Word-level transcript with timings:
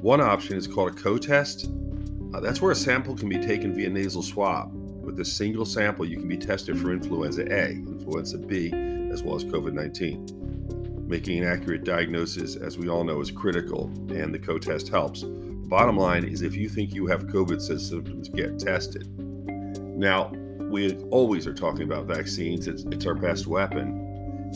One 0.00 0.20
option 0.20 0.56
is 0.56 0.66
called 0.66 0.92
a 0.92 0.94
co 0.94 1.18
test. 1.18 1.70
Uh, 2.32 2.40
that's 2.40 2.62
where 2.62 2.72
a 2.72 2.76
sample 2.76 3.14
can 3.14 3.28
be 3.28 3.38
taken 3.38 3.74
via 3.74 3.90
nasal 3.90 4.22
swab. 4.22 4.72
With 4.74 5.20
a 5.20 5.24
single 5.24 5.64
sample, 5.64 6.04
you 6.04 6.16
can 6.16 6.28
be 6.28 6.36
tested 6.36 6.80
for 6.80 6.92
influenza 6.92 7.42
A, 7.52 7.72
influenza 7.72 8.38
B, 8.38 8.72
as 9.12 9.22
well 9.22 9.36
as 9.36 9.44
COVID 9.44 9.72
19. 9.72 10.45
Making 11.06 11.44
an 11.44 11.48
accurate 11.48 11.84
diagnosis, 11.84 12.56
as 12.56 12.76
we 12.76 12.88
all 12.88 13.04
know, 13.04 13.20
is 13.20 13.30
critical, 13.30 13.84
and 14.08 14.34
the 14.34 14.40
co 14.40 14.58
test 14.58 14.88
helps. 14.88 15.22
Bottom 15.22 15.96
line 15.96 16.24
is 16.24 16.42
if 16.42 16.56
you 16.56 16.68
think 16.68 16.92
you 16.92 17.06
have 17.06 17.26
COVID 17.26 17.60
symptoms, 17.60 18.28
get 18.28 18.58
tested. 18.58 19.08
Now, 19.96 20.32
we 20.68 20.96
always 21.10 21.46
are 21.46 21.54
talking 21.54 21.82
about 21.82 22.06
vaccines, 22.06 22.66
it's, 22.66 22.82
it's 22.84 23.06
our 23.06 23.14
best 23.14 23.46
weapon. 23.46 24.02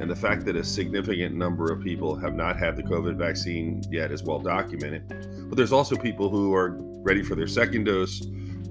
And 0.00 0.10
the 0.10 0.16
fact 0.16 0.44
that 0.47 0.56
a 0.56 0.64
significant 0.64 1.36
number 1.36 1.72
of 1.72 1.82
people 1.82 2.16
have 2.16 2.34
not 2.34 2.56
had 2.56 2.76
the 2.76 2.82
COVID 2.82 3.16
vaccine 3.16 3.82
yet 3.91 4.10
is 4.10 4.22
well 4.25 4.41
documented. 4.41 5.08
But 5.48 5.56
there's 5.56 5.72
also 5.72 5.94
people 5.94 6.30
who 6.30 6.54
are 6.54 6.76
ready 7.02 7.22
for 7.22 7.36
their 7.36 7.46
second 7.46 7.84
dose 7.84 8.26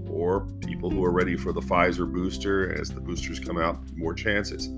or 0.09 0.47
people 0.65 0.89
who 0.89 1.03
are 1.03 1.11
ready 1.11 1.37
for 1.37 1.53
the 1.53 1.61
Pfizer 1.61 2.11
booster. 2.11 2.73
As 2.73 2.89
the 2.89 2.99
boosters 2.99 3.39
come 3.39 3.57
out, 3.57 3.79
more 3.95 4.13
chances. 4.13 4.69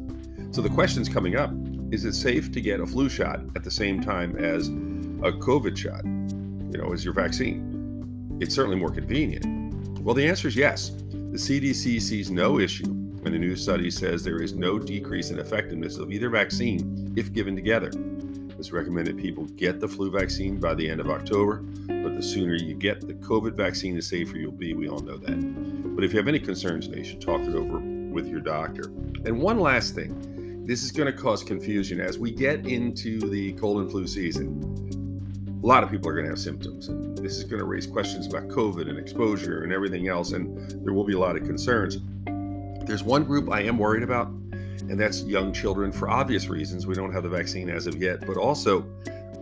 So 0.52 0.62
the 0.62 0.70
question's 0.70 1.10
coming 1.10 1.36
up 1.36 1.52
is 1.92 2.06
it 2.06 2.14
safe 2.14 2.52
to 2.54 2.62
get 2.62 2.80
a 2.80 2.86
flu 2.86 3.10
shot 3.10 3.42
at 3.56 3.66
the 3.66 3.72
same 3.72 4.02
time 4.02 4.38
as 4.38 4.70
a 4.70 5.32
COVID 5.32 5.76
shot? 5.76 6.06
You 6.06 6.82
know, 6.82 6.94
as 6.94 7.04
your 7.04 7.14
vaccine? 7.14 8.38
It's 8.40 8.56
certainly 8.56 8.78
more 8.78 8.92
convenient. 8.92 10.00
Well, 10.00 10.16
the 10.16 10.26
answer 10.26 10.48
is 10.48 10.56
yes. 10.56 10.90
The 10.90 11.38
CDC 11.38 12.02
sees 12.02 12.32
no 12.32 12.60
issue 12.60 12.86
and 13.26 13.36
a 13.36 13.40
new 13.40 13.56
study 13.56 13.92
says 13.92 14.24
there 14.24 14.42
is 14.42 14.54
no 14.54 14.80
decrease 14.80 15.32
in 15.32 15.38
effectiveness 15.38 15.98
of 15.98 16.12
either 16.12 16.30
vaccine 16.30 17.14
if 17.18 17.34
given 17.34 17.56
together. 17.56 17.92
It's 18.58 18.72
recommended 18.72 19.18
people 19.18 19.46
get 19.46 19.80
the 19.80 19.88
flu 19.88 20.10
vaccine 20.10 20.60
by 20.60 20.74
the 20.74 20.90
end 20.90 21.02
of 21.02 21.10
October, 21.10 21.58
but 21.58 22.16
the 22.16 22.22
sooner 22.22 22.56
you 22.56 22.74
get 22.74 23.02
the 23.02 23.16
COVID 23.16 23.54
vaccine, 23.54 23.96
the 23.96 24.02
safer 24.02 24.38
you'll 24.38 24.52
be. 24.52 24.74
We 24.74 24.88
all 24.88 25.00
know 25.00 25.18
that. 25.18 25.96
But 25.96 26.04
if 26.04 26.14
you 26.14 26.20
have 26.20 26.28
any 26.28 26.40
concerns, 26.40 26.88
you 26.88 27.04
should 27.04 27.22
talk 27.22 27.42
it 27.42 27.54
over 27.54 27.80
with 27.80 28.28
your 28.28 28.40
doctor. 28.40 28.86
And 29.26 29.42
one 29.42 29.60
last 29.60 29.94
thing 29.94 30.32
this 30.64 30.84
is 30.84 30.92
going 30.92 31.12
to 31.12 31.18
cause 31.18 31.44
confusion 31.44 32.00
as 32.00 32.20
we 32.20 32.32
get 32.32 32.68
into 32.68 33.20
the 33.20 33.54
cold 33.54 33.82
and 33.82 33.90
flu 33.90 34.06
season. 34.06 35.60
A 35.64 35.66
lot 35.66 35.84
of 35.84 35.90
people 35.90 36.10
are 36.10 36.14
going 36.14 36.26
to 36.26 36.32
have 36.32 36.40
symptoms, 36.40 36.88
and 36.88 37.18
this 37.18 37.38
is 37.38 37.44
going 37.44 37.60
to 37.60 37.66
raise 37.66 37.88
questions 37.88 38.28
about 38.28 38.48
COVID 38.48 38.88
and 38.88 38.98
exposure 38.98 39.64
and 39.64 39.74
everything 39.74 40.08
else, 40.08 40.32
and 40.34 40.72
there 40.86 40.94
will 40.94 41.04
be 41.04 41.14
a 41.14 41.20
lot 41.20 41.36
of 41.36 41.44
concerns. 41.44 41.98
There's 42.86 43.04
one 43.04 43.24
group 43.24 43.52
I 43.52 43.62
am 43.62 43.78
worried 43.78 44.04
about, 44.04 44.28
and 44.28 45.00
that's 45.00 45.24
young 45.24 45.52
children 45.52 45.92
for 45.92 46.10
obvious 46.10 46.48
reasons. 46.48 46.86
We 46.86 46.96
don't 46.96 47.12
have 47.12 47.24
the 47.24 47.30
vaccine 47.30 47.70
as 47.70 47.88
of 47.88 47.96
yet, 47.96 48.26
but 48.26 48.38
also 48.38 48.86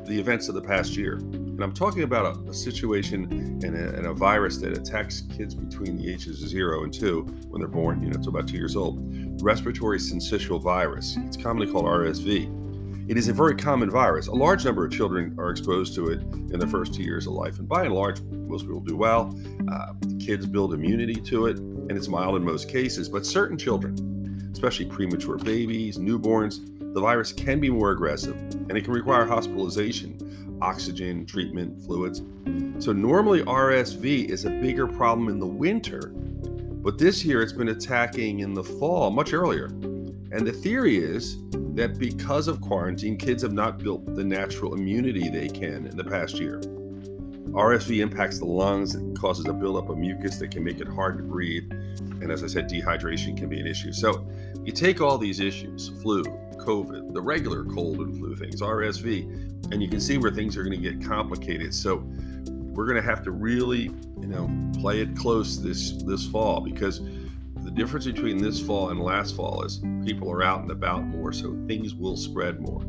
the 0.06 0.20
events 0.20 0.48
of 0.48 0.56
the 0.56 0.62
past 0.62 0.96
year. 0.96 1.20
And 1.60 1.66
I'm 1.66 1.74
talking 1.74 2.04
about 2.04 2.38
a, 2.38 2.52
a 2.52 2.54
situation 2.54 3.26
and 3.66 3.76
a, 3.76 3.94
and 3.98 4.08
a, 4.08 4.14
virus 4.14 4.60
that 4.60 4.78
attacks 4.78 5.24
kids 5.24 5.54
between 5.54 5.98
the 5.98 6.10
ages 6.10 6.42
of 6.42 6.48
zero 6.48 6.86
and 6.86 6.94
two 6.94 7.24
when 7.50 7.60
they're 7.60 7.68
born, 7.68 8.02
you 8.02 8.10
know, 8.10 8.22
to 8.22 8.30
about 8.30 8.48
two 8.48 8.56
years 8.56 8.78
old. 8.78 8.98
Respiratory 9.44 10.00
syncytial 10.00 10.62
virus. 10.62 11.18
It's 11.26 11.36
commonly 11.36 11.70
called 11.70 11.84
RSV. 11.84 13.12
It 13.12 13.18
is 13.18 13.28
a 13.28 13.34
very 13.34 13.56
common 13.56 13.90
virus. 13.90 14.28
A 14.28 14.32
large 14.32 14.64
number 14.64 14.86
of 14.86 14.94
children 14.94 15.36
are 15.38 15.50
exposed 15.50 15.96
to 15.96 16.08
it 16.12 16.22
in 16.22 16.60
the 16.60 16.68
first 16.68 16.94
two 16.94 17.04
years 17.04 17.28
of 17.28 17.34
life, 17.34 17.60
and 17.60 17.68
by 17.68 17.84
and 17.84 17.94
large, 17.94 18.22
most 18.22 18.62
people 18.62 18.80
do 18.80 18.96
well. 18.96 19.38
Uh, 19.70 19.96
kids 20.18 20.46
build 20.46 20.74
immunity 20.74 21.16
to 21.16 21.48
it 21.48 21.58
and 21.58 21.92
it's 21.92 22.08
mild 22.08 22.38
in 22.38 22.46
most 22.46 22.70
cases, 22.70 23.10
but 23.10 23.26
certain 23.26 23.58
children, 23.58 24.50
especially 24.54 24.86
premature 24.86 25.36
babies, 25.36 25.98
newborns, 25.98 26.79
the 26.94 27.02
virus 27.02 27.32
can 27.32 27.60
be 27.60 27.70
more 27.70 27.92
aggressive 27.92 28.36
and 28.36 28.78
it 28.78 28.84
can 28.84 28.94
require 28.94 29.26
hospitalization, 29.26 30.58
oxygen, 30.62 31.26
treatment, 31.26 31.82
fluids. 31.82 32.22
So, 32.84 32.94
normally 32.94 33.42
RSV 33.44 34.30
is 34.30 34.46
a 34.46 34.50
bigger 34.50 34.88
problem 34.88 35.30
in 35.30 35.40
the 35.40 35.46
winter, 35.46 36.12
but 36.82 36.98
this 36.98 37.24
year 37.24 37.42
it's 37.42 37.54
been 37.54 37.70
attacking 37.70 38.40
in 38.40 38.54
the 38.54 38.64
fall 38.64 39.12
much 39.12 39.34
earlier. 39.34 39.66
And 40.32 40.46
the 40.46 40.52
theory 40.52 40.98
is 40.98 41.38
that 41.76 41.98
because 41.98 42.48
of 42.48 42.62
quarantine, 42.62 43.18
kids 43.18 43.44
have 43.44 43.54
not 43.54 43.80
built 43.80 44.16
the 44.16 44.24
natural 44.24 44.74
immunity 44.76 45.30
they 45.30 45.48
can 45.48 45.88
in 45.88 45.98
the 45.98 46.04
past 46.04 46.40
year. 46.40 46.62
RSV 47.48 48.00
impacts 48.00 48.40
the 48.40 48.46
lungs 48.46 48.96
and 48.96 49.18
causes 49.18 49.48
a 49.48 49.54
buildup 49.54 49.90
of 49.90 49.98
mucus 49.98 50.38
that 50.38 50.52
can 50.52 50.64
make 50.64 50.80
it 50.80 50.88
hard 50.88 51.18
to 51.18 51.24
breathe. 51.24 51.72
And 52.22 52.32
as 52.32 52.44
I 52.44 52.48
said, 52.48 52.70
dehydration 52.70 53.36
can 53.38 53.50
be 53.50 53.60
an 53.60 53.68
issue. 53.68 53.92
So 53.92 54.28
you 54.64 54.72
take 54.72 55.02
all 55.02 55.18
these 55.18 55.40
issues 55.40 55.90
flu, 56.02 56.24
COVID, 56.58 57.14
the 57.14 57.22
regular 57.22 57.64
cold 57.66 58.00
and 58.00 58.18
flu 58.18 58.36
things, 58.36 58.62
RSV, 58.62 59.72
and 59.72 59.82
you 59.82 59.90
can 59.90 60.00
see 60.00 60.18
where 60.18 60.32
things 60.32 60.58
are 60.58 60.64
going 60.64 60.80
to 60.80 60.92
get 60.92 61.04
complicated. 61.04 61.74
So 61.74 62.04
we're 62.46 62.86
going 62.86 63.02
to 63.02 63.10
have 63.10 63.24
to 63.24 63.32
really, 63.32 63.92
you 64.22 64.28
know, 64.28 64.50
play 64.80 65.02
it 65.02 65.16
close 65.16 65.62
this 65.62 66.02
this 66.04 66.26
fall 66.28 66.62
because 66.62 67.02
the 67.64 67.72
difference 67.72 68.06
between 68.06 68.38
this 68.38 68.60
fall 68.60 68.90
and 68.90 69.00
last 69.00 69.36
fall 69.36 69.64
is 69.64 69.82
people 70.06 70.32
are 70.32 70.44
out 70.44 70.62
and 70.62 70.72
about 70.72 71.06
more, 71.06 71.34
so 71.34 71.58
things 71.68 71.94
will 71.94 72.16
spread 72.16 72.60
more. 72.60 72.82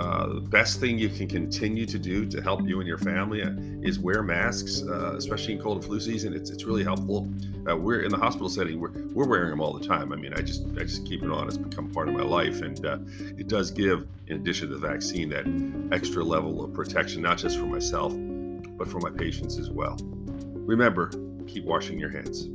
Uh, 0.00 0.34
the 0.34 0.40
best 0.40 0.78
thing 0.78 0.98
you 0.98 1.08
can 1.08 1.26
continue 1.26 1.84
to 1.84 1.98
do 1.98 2.24
to 2.24 2.40
help 2.40 2.62
you 2.68 2.78
and 2.78 2.86
your 2.86 2.98
family 2.98 3.42
uh, 3.42 3.50
is 3.82 3.98
wear 3.98 4.22
masks, 4.22 4.82
uh, 4.82 5.14
especially 5.16 5.54
in 5.54 5.60
cold 5.60 5.78
and 5.78 5.84
flu 5.84 5.98
season. 5.98 6.32
It's, 6.32 6.50
it's 6.50 6.64
really 6.64 6.84
helpful. 6.84 7.28
Uh, 7.68 7.76
we're 7.76 8.02
in 8.02 8.10
the 8.10 8.16
hospital 8.16 8.48
setting. 8.48 8.80
We're, 8.80 8.92
we're 9.12 9.26
wearing 9.26 9.50
them 9.50 9.60
all 9.60 9.72
the 9.72 9.84
time. 9.86 10.12
I 10.12 10.16
mean, 10.16 10.32
I 10.34 10.40
just 10.40 10.64
I 10.76 10.82
just 10.82 11.04
keep 11.04 11.22
it 11.22 11.30
on. 11.30 11.48
It's 11.48 11.56
become 11.56 11.90
part 11.90 12.08
of 12.08 12.14
my 12.14 12.22
life, 12.22 12.62
and 12.62 12.84
uh, 12.86 12.98
it 13.36 13.48
does 13.48 13.70
give, 13.70 14.06
in 14.28 14.36
addition 14.36 14.68
to 14.68 14.76
the 14.76 14.86
vaccine, 14.86 15.28
that 15.30 15.46
extra 15.92 16.22
level 16.22 16.64
of 16.64 16.72
protection, 16.72 17.22
not 17.22 17.38
just 17.38 17.58
for 17.58 17.66
myself, 17.66 18.14
but 18.16 18.88
for 18.88 19.00
my 19.00 19.10
patients 19.10 19.58
as 19.58 19.70
well. 19.70 19.98
Remember, 20.54 21.10
keep 21.46 21.64
washing 21.64 21.98
your 21.98 22.10
hands. 22.10 22.48